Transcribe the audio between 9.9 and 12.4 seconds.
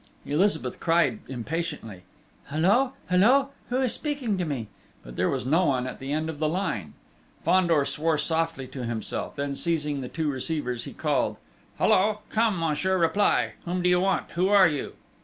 the two receivers he called: "Hullo!